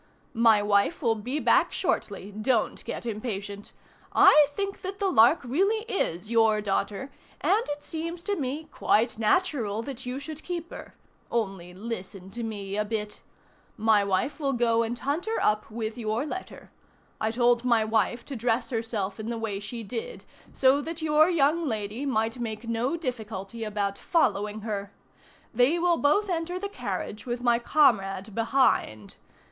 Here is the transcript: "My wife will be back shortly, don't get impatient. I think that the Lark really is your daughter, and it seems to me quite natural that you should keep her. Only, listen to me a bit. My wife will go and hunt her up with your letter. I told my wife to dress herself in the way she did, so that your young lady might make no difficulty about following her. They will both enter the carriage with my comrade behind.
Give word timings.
"My 0.33 0.63
wife 0.63 1.03
will 1.03 1.13
be 1.13 1.39
back 1.39 1.71
shortly, 1.71 2.31
don't 2.31 2.83
get 2.85 3.05
impatient. 3.05 3.71
I 4.13 4.47
think 4.49 4.81
that 4.81 4.97
the 4.97 5.11
Lark 5.11 5.43
really 5.43 5.83
is 5.85 6.31
your 6.31 6.59
daughter, 6.59 7.11
and 7.39 7.63
it 7.69 7.83
seems 7.83 8.23
to 8.23 8.35
me 8.35 8.63
quite 8.71 9.19
natural 9.19 9.83
that 9.83 10.03
you 10.03 10.17
should 10.17 10.41
keep 10.41 10.71
her. 10.71 10.95
Only, 11.29 11.71
listen 11.75 12.31
to 12.31 12.41
me 12.41 12.75
a 12.77 12.83
bit. 12.83 13.21
My 13.77 14.03
wife 14.03 14.39
will 14.39 14.53
go 14.53 14.81
and 14.81 14.97
hunt 14.97 15.27
her 15.27 15.37
up 15.39 15.69
with 15.69 15.99
your 15.99 16.25
letter. 16.25 16.71
I 17.19 17.29
told 17.29 17.63
my 17.63 17.85
wife 17.85 18.25
to 18.25 18.35
dress 18.35 18.71
herself 18.71 19.19
in 19.19 19.29
the 19.29 19.37
way 19.37 19.59
she 19.59 19.83
did, 19.83 20.25
so 20.51 20.81
that 20.81 21.03
your 21.03 21.29
young 21.29 21.67
lady 21.67 22.07
might 22.07 22.39
make 22.39 22.67
no 22.67 22.97
difficulty 22.97 23.63
about 23.63 23.99
following 23.99 24.61
her. 24.61 24.91
They 25.53 25.77
will 25.77 25.97
both 25.97 26.27
enter 26.27 26.57
the 26.57 26.69
carriage 26.69 27.27
with 27.27 27.43
my 27.43 27.59
comrade 27.59 28.33
behind. 28.33 29.17